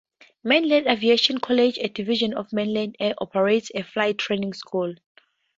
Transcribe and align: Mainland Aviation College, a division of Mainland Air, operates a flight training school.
Mainland 0.43 0.87
Aviation 0.87 1.37
College, 1.37 1.77
a 1.77 1.87
division 1.87 2.33
of 2.33 2.51
Mainland 2.51 2.95
Air, 2.99 3.13
operates 3.19 3.69
a 3.75 3.83
flight 3.83 4.17
training 4.17 4.55
school. 4.55 4.95